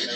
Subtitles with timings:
[0.00, 0.06] ど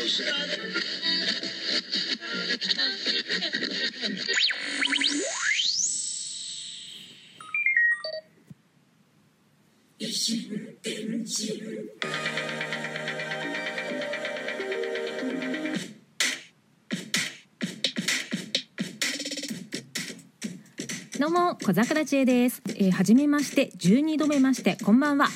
[21.26, 25.28] うも小桜知恵です、えー、初めまして12度目ましてこんばんは。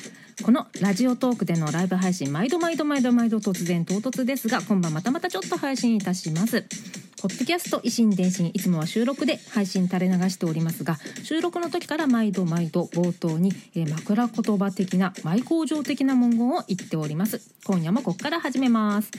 [0.43, 6.65] このラジオトークでのライブ配信毎度毎度毎度毎度突然唐突ですが今晩またまたちょっと配信いたします。
[7.21, 17.41] ポッドキャスト維新伝心いつもは収録で配信垂れ流しておりますが収録の時から毎度毎度冒頭に、えー枕言葉的な舞工場的な文言を言っております。
[17.65, 19.11] 今夜もここから始めます。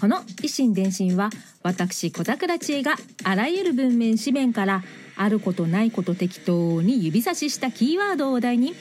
[0.00, 1.30] この維新伝心は
[1.64, 2.94] 私小桜知恵が
[3.24, 4.84] あらゆる文面紙面から
[5.16, 8.74] あることないこと適当に指差ししたキーワードをお題に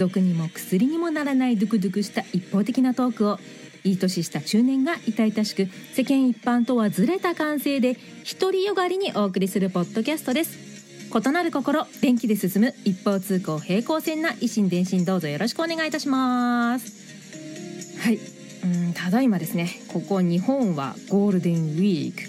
[0.00, 3.38] 毒にも薬にもならないドゥクドゥクした一方的なトークを
[3.84, 7.96] いい年した中年が痛々しく世間一般とはずれた感性で
[8.40, 10.70] 独りよがりにお送りするポッドキャストです。
[11.12, 17.98] 異なる心電気で進む一方通行平行線な維新伝心どうぞよろしくお願いいたします。
[18.00, 18.18] はい。
[18.64, 19.68] うんただいまですね。
[19.92, 22.22] ここ日本はゴールデンウィーク。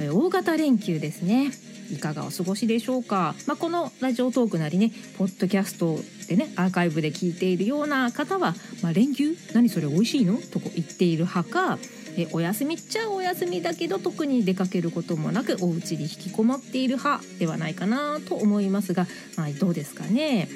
[0.00, 1.50] え大型連休ですね。
[1.90, 5.98] いかがお過ごしでしょうか、まあ、このラジオトークなりねポッドキャスト
[6.28, 9.36] でねアーカイブで聞いているような方は、まあ、連休？
[9.54, 10.38] 何それ美味しいの？
[10.38, 11.78] とこ言っている派か
[12.18, 20.48] えお休みっちゃお休みだけど特に出かけることもなくお家に引きこもっている派ではないかなと思いますが、まあ、どうですかね、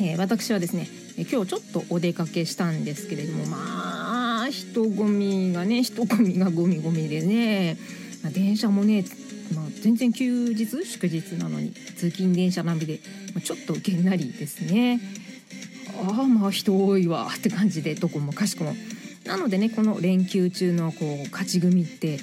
[0.00, 0.88] えー私はですね
[1.30, 7.76] 今日ちょっとお出かけしたんですけれどもまあ人混みがね人混みがゴミゴミでね、
[8.22, 9.04] まあ電車もね、
[9.84, 10.64] 全然休日？
[10.86, 11.72] 祝日なのに。
[11.72, 13.00] 通勤電車並みで、
[13.34, 14.98] まあちょっとげんなりですね。
[16.08, 18.74] ああまあ人多いわって感じでどこもかしこも。
[19.26, 22.18] なのでねこの連休中のこう勝ち組って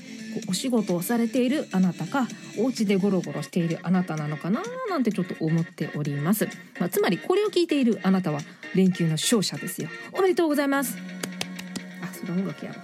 [0.50, 6.48] お仕事をされているあなたかお家でゴロゴロしているあなたなのかななんてちょっと思っております、
[6.80, 8.40] まあ、つまりこれを聞いているあなたは
[8.74, 9.90] 連休の勝者ですよ。
[10.14, 10.98] おめでとうございます。
[12.02, 12.82] あそれ音楽やろ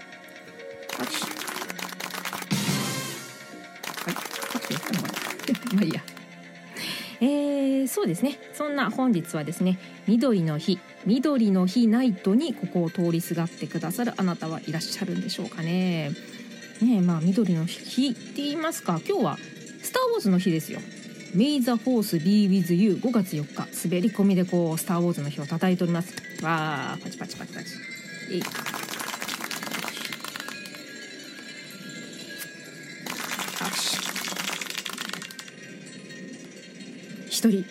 [0.98, 1.27] 拍手
[5.78, 6.02] まあいいや。
[7.20, 8.40] えー、そうですね。
[8.54, 16.12] そんな本日はですね緑の日緑の日ナイトにここを通りすがってくださるあなたはいらっしゃるんでしょうかね。
[16.82, 19.00] ねえまあ緑の日って言いますか。
[19.08, 19.38] 今日は
[19.82, 20.80] スター・ウォーズの日ですよ。
[21.36, 23.88] May the Force be with you 5月4日。
[23.88, 26.14] 滑り込みでこうスター・ウォーズの日を叩いております。
[26.44, 27.68] わーパチパチパチパチ。
[28.32, 28.77] えい。
[37.38, 37.66] 一人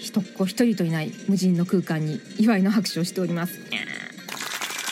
[0.00, 3.60] 一っ子一人といない無人の空間に祝いの拍手をしております。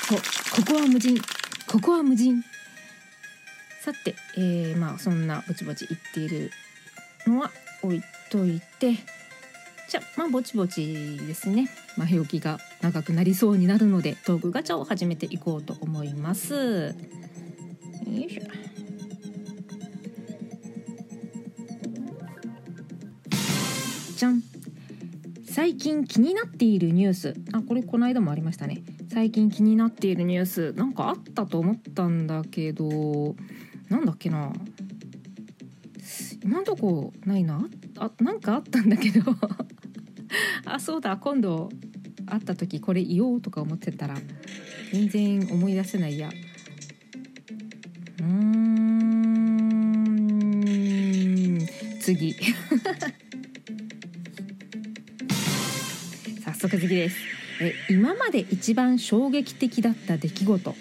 [0.08, 0.18] そう
[0.62, 1.18] ここは無人。
[1.66, 2.44] ここは無人。
[3.80, 6.50] さて、えー、まあそんなぼちぼち言っている
[7.26, 7.50] のは
[7.82, 8.92] 置いといて。
[9.88, 11.70] じゃあまあぼちぼちですね。
[11.96, 16.94] 前置きが長くなりそうになるのでトークガチャを始めていこうと思います。
[24.20, 24.42] じゃん。
[25.46, 27.34] 最近気になっているニュース。
[27.54, 28.82] あこれこの間もありましたね。
[29.10, 30.72] 最近気になっているニュース。
[30.74, 33.34] なんかあったと思ったんだけど
[33.88, 34.52] なんだっけな。
[36.44, 37.66] 今んとこないな。
[37.96, 39.22] あなんかあったんだけど。
[40.66, 41.16] あそうだ。
[41.16, 41.70] 今度
[42.26, 44.18] 会った時これ言おうとか思ってたら
[44.92, 46.28] 全然思い出せないや。
[46.28, 48.80] うーん。
[52.02, 52.36] 次。
[56.70, 57.16] 早速次です。
[57.60, 60.74] え今まで一番衝撃的だった出来事。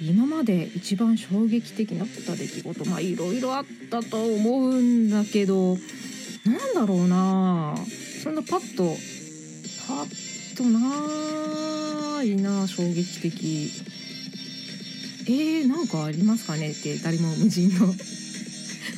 [0.00, 2.84] 今まで一番衝撃的だった出来事。
[2.88, 5.76] まあいろいろあったと思うんだけど
[6.44, 7.74] なんだろうな。
[8.22, 8.84] そんなパッと
[9.88, 13.72] パッとないな衝撃的。
[15.26, 17.92] えー、なんかありますかねって誰も無人の。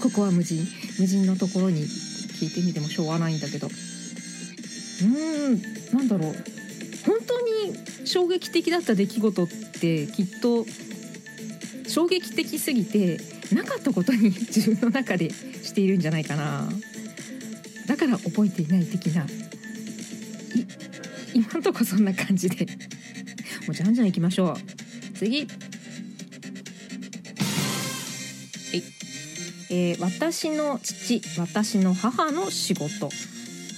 [0.03, 0.67] ここは無人。
[0.99, 3.69] 無人のところに聞いてみてもしょうがないんだけど。
[5.03, 5.63] うん。
[5.93, 6.35] なんだろう。
[7.07, 10.65] 本当に衝撃的だった出来事ってきっと
[11.87, 13.21] 衝撃的すぎて
[13.53, 16.69] なかったことに自分の中でしているんじゃないかな。
[17.87, 19.25] だから覚えていない的な。
[19.25, 19.27] い
[21.35, 22.67] 今んとこそんな感じで。
[23.67, 25.19] もうじゃんじゃん行きましょう。
[25.19, 25.41] 次。
[25.41, 25.49] はい。
[29.71, 33.11] えー私の父私の母の仕事。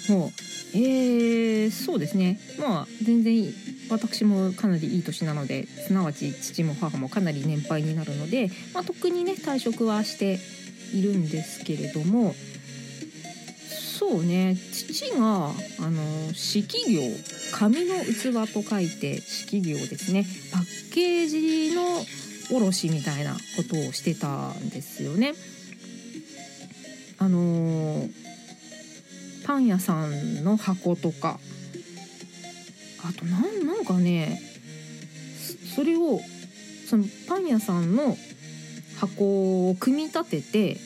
[0.08, 0.45] もう
[0.76, 3.44] えー、そうですねまあ全然
[3.88, 10.38] 私もかなりいい年なのですなわち父も母もかなり年配になるので、まあ、特にね退職はして
[10.93, 12.34] いるんですけれども
[13.99, 15.50] そうね父があ
[15.90, 17.00] の式業
[17.52, 21.82] 紙の器と書いて式業ですねパッケージの
[22.50, 23.38] 卸みたいなこ
[23.69, 25.34] とをしてたんですよね。
[27.19, 28.08] あの
[29.46, 31.38] パン屋さんの箱とか。
[33.08, 34.40] あとなんなんかね
[35.76, 36.20] それを
[36.88, 38.16] そのパン屋さんの
[38.98, 40.76] 箱を組み立てて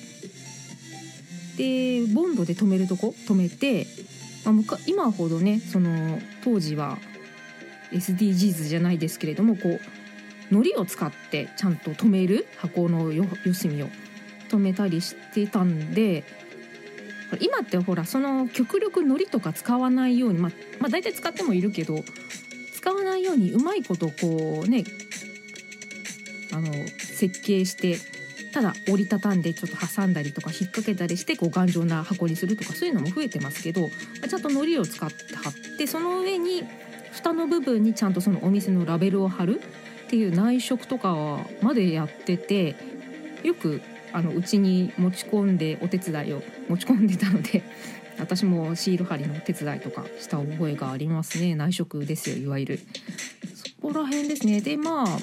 [1.57, 3.15] でボンドで止めるとこ？
[3.27, 3.87] 止めて、
[4.45, 6.99] まあ、今ほどねその当時は
[7.93, 9.81] SDGs じゃないですけれどもこう
[10.55, 13.25] 糊を使ってちゃんと止める箱のよ
[13.55, 13.89] 隅を
[14.51, 16.25] 止めたりしてたんで
[17.38, 21.97] 今ってほらその極力糊とか使わないようにまあ、まあ、大体使ってもいるけど
[22.75, 24.85] 使わないようにうまいことこうね
[26.53, 27.99] あの設計して
[28.53, 33.88] ただ折りたたんでちょっと挟んだりとか引っ掛けたりしてこう頑丈な箱にするとかそういうのも増えてますけど
[34.21, 36.65] まちゃんと糊を使って貼ってその上に
[37.12, 39.61] 蓋の部分にちゃんとそのお店のラベルを貼る
[40.06, 42.77] っていう内職とかまでやってて
[43.44, 43.81] よく
[44.12, 47.62] あのうちに持ち込んでお手伝いを持ち込んでたので
[48.19, 51.55] 私もシール貼りのお手伝いとかした覚えがありますね。
[51.55, 52.81] 内職ですよいわゆる。
[53.55, 54.61] そこら辺ですね。
[54.61, 55.19] でまあ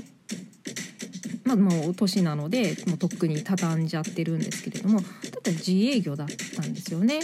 [1.44, 5.02] まあもう年なのでもうとっくに畳んじゃってるんですけれども
[5.48, 7.20] たら自営業だったんですよね。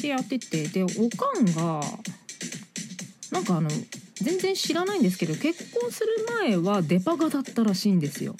[0.00, 0.68] でやってて。
[0.68, 1.80] でおかんが
[3.32, 3.68] なんかあの
[4.14, 8.36] 全然知らないんですけど結婚する前はデパがだったらしいんですよ。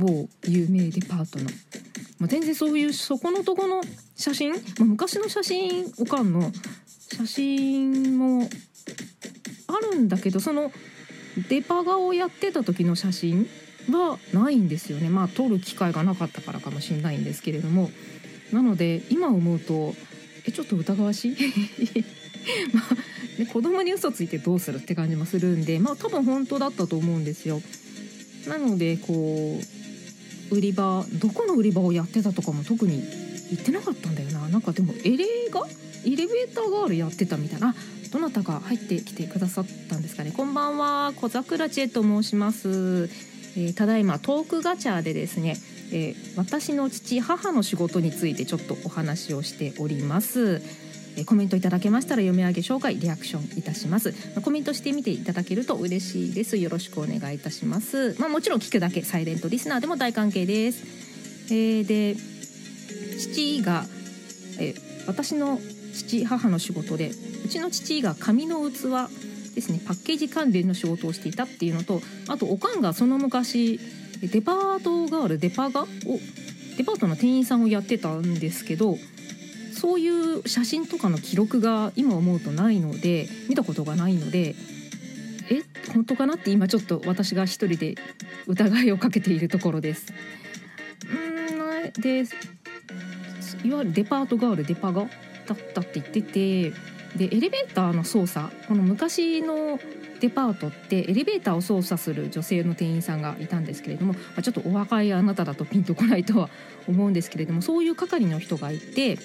[0.00, 1.44] 某有名デパートの、
[2.18, 3.82] まあ、全然そういうそこのとこの
[4.16, 6.50] 写真、まあ、昔の写真おかんの
[7.12, 8.48] 写真も
[9.68, 10.72] あるんだけどその
[11.48, 13.46] デパ画をやってた時の写真
[13.90, 15.08] はないんですよね。
[15.08, 17.90] まあ撮る機会がなかったからかもしれないんですけれども。
[18.52, 19.94] なので今思うと
[20.46, 21.36] えちょっと疑わしい？
[22.74, 22.94] まあ
[23.38, 27.62] ね、子供に嘘ついてどうするって感じもするんでまあ多分本当だったと思うんですよ。
[28.48, 29.79] なのでこう
[30.50, 33.02] 売り場どこの売り場をやってたとかも特に
[33.50, 34.48] 言ってなかったんだよな。
[34.48, 35.66] なんかでもエレガ？
[36.06, 37.74] エレベーターガールやってたみたいな。
[38.10, 40.32] どなたか入ってきてくださったんですかね。
[40.36, 43.08] こんばんは小桜知恵と申します、
[43.56, 45.56] えー、ただいまトークガチャでですね、
[45.92, 50.60] えー、私の父母の仕事についてちょっとお話をしております。
[51.24, 54.12] コメントいただけましたら読み上げ紹介リアクションいたします。
[54.42, 56.56] コメントしてみていただけると嬉しいです。
[56.56, 58.16] よろしくお願いいたします。
[58.18, 62.16] まあ、もちろん聞くだけサイレントリスナーでも大関係です、えー、で
[63.18, 63.84] 父が、
[64.58, 64.74] え
[65.06, 65.58] 私の
[65.92, 67.10] 父母の仕事で
[67.44, 69.10] うちの父が紙の器
[69.54, 73.80] ですねパッケージ関連の仕事をしていたっていうのとあとおかんがその昔
[74.22, 75.86] デパートガールデパガを
[76.76, 78.96] デパートの店員さんをやってたんですけど
[79.80, 84.54] そういう写真とかの記録が今思うとないので見たことがないので
[85.50, 85.62] え
[85.94, 87.94] 本当かなって今ちょっと私が一人で
[88.46, 90.12] 疑いをかけているところです。
[91.10, 92.24] うんで
[93.64, 96.70] いわゆるデパートガールデパガだったって言ってて
[97.16, 99.80] でエレベーターの操作この昔の
[100.20, 106.50] デパートってエレベーターを操作する女性の店員さんがいたんですけれども、まあ、ちょっとお若いあなただとピンとこないとは
[106.86, 109.18] 思うんですけれどもそういう係の人がいて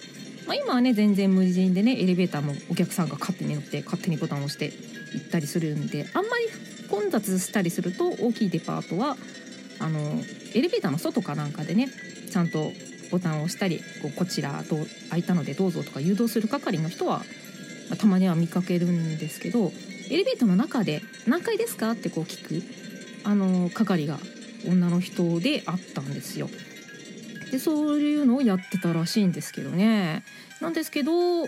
[0.48, 4.72] まあ、今はね全然無人でねエレベーターもお客さんが勝手に乗って勝手にボタンを押して
[5.14, 9.18] 行ったりするんであんまり混雑したりすると大きいデパートは
[9.80, 10.00] あの
[10.54, 11.90] エレベーターの外かなんかでね
[12.32, 12.72] ちゃんと
[13.12, 14.76] ボタンを押したりこうこちらと
[15.10, 17.20] 開いたのでどうぞとか誘導する係の人は、
[17.90, 19.72] まあ、たまには見かけるんですけど
[20.10, 22.64] エレベーターの中で「何階ですか?」ってこう聞く
[23.24, 24.20] あの係が
[24.68, 26.50] 女の人であったんですよ。
[27.56, 30.24] でそういうのをやってたらしいんですけどね。
[30.60, 31.46] なんですけど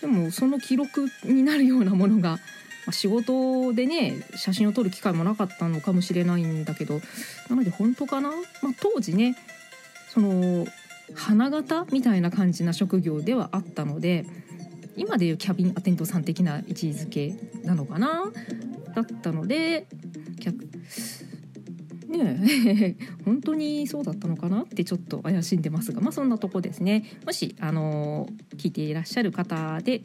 [0.00, 2.38] でもその記録になるようなものが、ま
[2.88, 7.00] あ、仕事でね写真を撮る機会もなかったのかもしれないんだけど
[7.48, 8.40] なので本当かな、まあ、
[8.80, 9.36] 当時ね
[10.08, 10.66] その
[11.14, 14.26] 花形みたいな感じな職業ではあったので
[14.96, 18.32] 今でいうキャビンアテントさん的な位置づけなのかな？
[18.96, 19.86] だったので
[22.10, 26.00] ね 本当にそうだったのかなってちょっと怪しんでますが。
[26.00, 27.04] まあそんなとこですね。
[27.24, 30.02] もしあの聞いていらっしゃる方で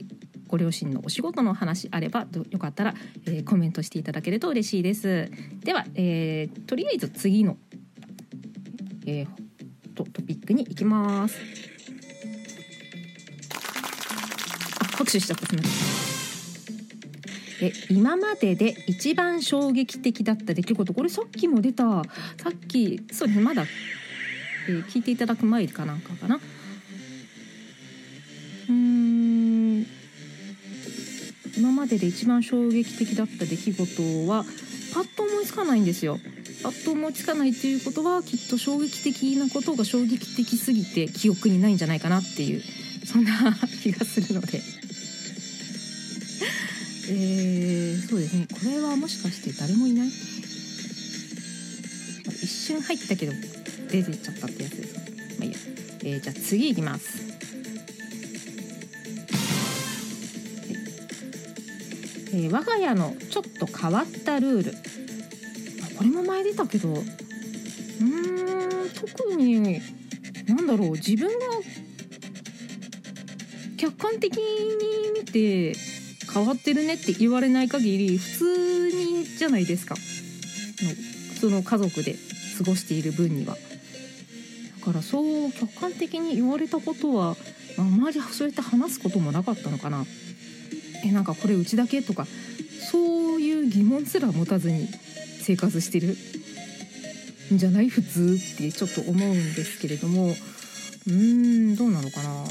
[0.47, 2.95] ご両親のお仕事の話あればよかったら、
[3.25, 5.29] えー、コメントしていただけると嬉しいです。
[5.63, 7.57] では、えー、とりあえず次の、
[9.05, 9.27] えー、
[9.95, 11.37] トトピックに行きます。
[14.79, 15.45] あ拍手しちゃった。
[15.45, 16.14] すみません。
[17.61, 20.93] え今までで一番衝撃的だった出来事？
[20.93, 22.03] これさっきも出た。
[22.37, 23.65] さっきそうですねまだ、
[24.67, 26.39] えー聞いていただく前かなんかかな。
[28.69, 29.85] うん。
[31.57, 34.43] 今までで一番衝撃的だった出来事は
[34.93, 36.19] パッと思いつかないんですよ。
[36.63, 42.61] パッと思いつかないっていうことはきっと衝撃的なことが衝撃的すぎて記憶にないんじゃないかなっていう
[43.05, 44.61] そんな気がするので。
[47.07, 48.47] えー、そうですね。
[48.51, 50.09] これはもしかして誰もいない？
[52.41, 53.33] 一瞬入ったけど
[53.89, 55.01] 出てっちゃったってやつですね
[55.39, 55.57] まあいいや、
[56.03, 57.19] えーじゃあ次いきます。
[62.33, 64.71] えー我が家のちょっと変わったルール。
[64.71, 64.75] あ
[65.97, 66.89] これも前出たけど。
[66.89, 67.05] うん
[68.93, 69.81] 特に
[70.47, 70.91] なんだろう。
[70.93, 71.45] 自分が
[73.77, 74.41] 客観的に
[75.19, 75.75] 見て
[76.35, 79.95] 変わってるねって言われない限り普通にじゃないですか。
[79.95, 80.01] の
[81.39, 82.17] その家族で
[82.57, 83.55] 過ごしている分には。
[83.55, 87.37] だからそう客観的に言われたことは
[87.77, 90.05] ああまりそうやって話すこともなかったのかな。
[91.05, 92.27] えなんかこれうちだけとか
[92.91, 94.89] そういう疑問すら持たずに
[95.41, 96.17] 生活してる
[97.53, 97.87] んじゃない？
[97.87, 100.35] 普通ってちょっと思うんですけれども。
[101.07, 101.13] うー
[101.73, 102.43] んどうなのかな。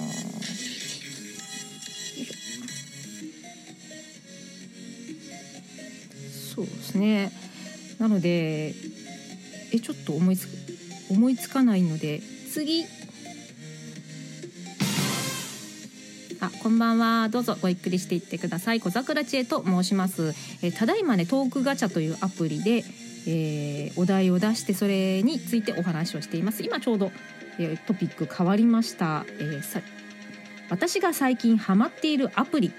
[6.94, 7.32] ですね。
[7.98, 8.74] なので
[9.72, 10.48] えちょっと思いつ
[11.10, 12.20] 思いつかないので
[12.52, 12.84] 次。
[16.40, 17.28] あこんばんは。
[17.30, 18.80] どうぞごゆっくりしていってください。
[18.80, 20.34] 小桜知恵と申します。
[20.62, 22.84] えただいまねトークガチャというアプリで、
[23.26, 26.62] えーお題を出してそれについてお話をしています。
[26.62, 27.12] 今ちょうど、
[27.58, 29.80] えートピック変わりました、えーさ
[30.70, 32.72] 私が最近ハマっているアプリ。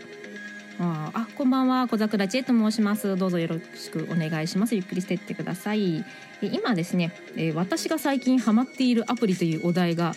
[0.79, 1.87] ああこんばんは。
[1.87, 3.15] 小桜知恵と申します。
[3.15, 4.75] どうぞよろしくお願いします。
[4.75, 6.03] ゆっくりしていってください。
[6.41, 10.13] え今ですね、えー私が最近ハマっているアプリというお題が、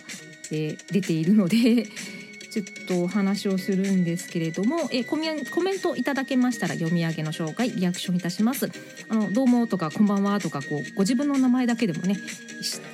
[0.51, 1.85] えー出ているので
[2.51, 8.69] ちょっとお話をするんですけれども、えーコメンコメントいただけましたら読み上げの紹介リアクションいたします。
[9.07, 12.17] あのどうもとかこんばんはとかこうご自分の名前だけでもね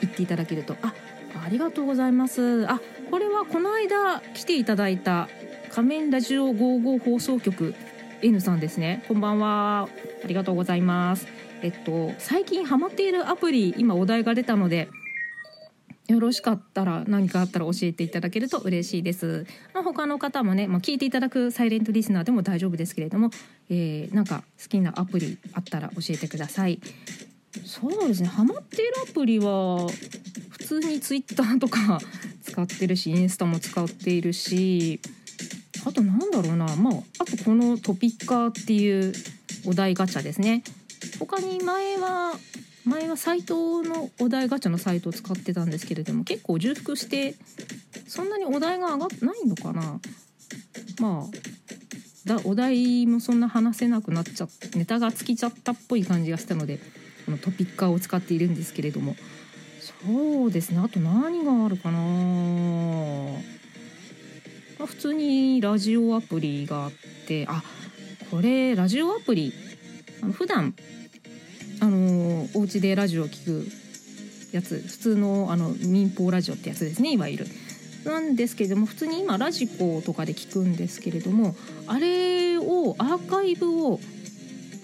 [0.01, 0.93] 言っていただけるとあ
[1.43, 2.67] ありがとうございます。
[2.69, 2.79] あ
[3.09, 5.29] これはこの間来ていただいた
[5.75, 7.75] 仮面ラジオ55放送局
[8.21, 9.89] N さんですねこんばんは
[10.23, 11.27] ありがとうございます
[11.61, 14.87] えっと最近ハマっているアプリ今お題が出たので
[16.07, 19.45] よろしかったら何かあったら教えていただけると嬉しいです。
[19.73, 23.31] まあ、他の方もね、まあ、聞いていただくサイレントリスナーでも大丈夫ですけれども、
[23.71, 26.79] えーなんか好きなアプリあったら教えてください。
[27.65, 29.89] そうですね、ハマっているアプリは
[30.51, 31.99] 普通にツイッターとか
[32.43, 35.01] 使ってるし、インスタも使っているし、
[35.85, 39.13] あとなんだろうな、まああとこのトピッカーっていう
[39.65, 40.63] お題ガチャですね。
[41.19, 42.33] 他に前は
[42.85, 47.35] 前はサイトのお題ガチャのサイトを使ってたんですけれども結構重複して
[48.07, 49.99] そんなにお題が上がってないのかな。
[50.99, 51.31] まあ
[52.25, 56.79] だお題もそんな話せなくなっちゃってネタが尽きちゃったっぽい感じがしたので
[57.25, 59.15] このトピッカーを使っているんですけれども。
[60.07, 60.79] そうですね。
[60.79, 61.99] あと何があるかな、
[64.79, 66.91] まあ、普通にラジオアプリがあっ
[67.27, 67.63] てあ
[68.31, 69.53] これラジオアプリ
[70.21, 70.75] あの普段
[71.81, 73.67] あのお家でラジオを聞く
[74.51, 77.47] やつ普通のあの民放ラジオってやつですねいわゆる。
[78.05, 81.55] なんですけれども普通に今ラジコとかで聞くんですけれども
[81.87, 83.99] あれをアーカイブを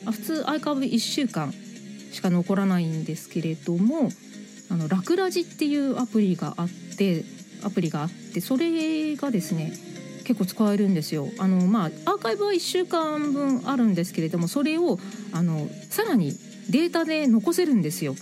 [0.06, 1.54] 普通アーカイブ1週間
[2.12, 4.10] しか残らないんですけれども
[4.72, 7.24] あのラクラジっていうアプリがあって
[7.64, 9.74] アプリがあっててそれがですね
[10.24, 11.28] 結構使えるんですよ。
[11.40, 15.00] あのまあアーカイブは1週間分あるんですけれどもそれを
[15.32, 16.34] あのさらに
[16.70, 18.16] データで残せるんですよ。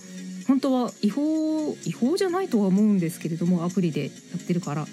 [0.47, 4.87] 本当は違法違法じゃないとは思うんですけれどもアプリでやってるから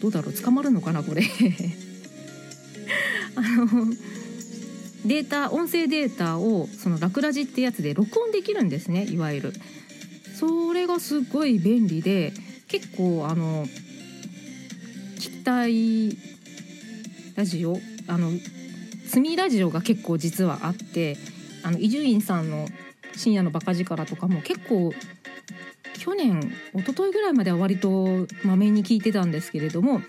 [0.00, 0.32] どうだろう？
[0.32, 1.22] 捕まるのかなこれ
[3.34, 3.92] あの
[5.04, 9.52] データ音声データをそのラクラジってやつで録音できるんですねいわゆる
[10.38, 12.32] それがすごい便利で
[12.68, 13.66] 結構あの
[15.42, 16.16] 聞きたい
[17.34, 18.30] ラジオあの
[19.08, 21.16] スミラジオが結構実はあって
[21.80, 22.68] 伊集院さんの
[23.16, 24.92] 深夜のバカ力とかも結構
[25.98, 30.00] 去年一昨日ぐらいまでは割とまめに聞いてたんですけれども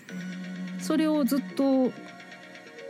[0.78, 1.90] それをずっと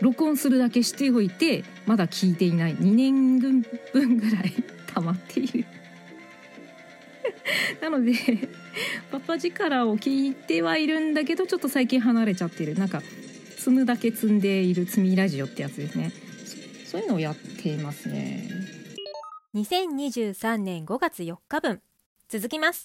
[0.03, 2.77] 録音するだけしておいてまだ聞いていない。
[2.77, 3.63] 2年分
[4.19, 4.53] ぐらい
[4.93, 5.65] 溜まっている。
[7.81, 8.13] なので
[9.11, 12.75] パパ力を聞いてはいるんだけどちょっと最近離れちゃってる。
[12.75, 13.03] なんか
[13.57, 16.13] 積むだけ積んでいる積みラジオってやつですね。
[16.85, 18.49] そういうのをやっていますね。
[19.55, 21.81] 2023年5月4日分。
[22.29, 22.83] 続きます。